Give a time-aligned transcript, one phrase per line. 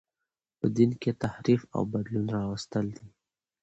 [0.59, 3.07] په دین کښي تحریف او بدلون راوستل دي.